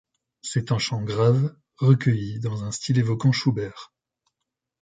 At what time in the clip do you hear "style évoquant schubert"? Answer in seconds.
2.71-3.93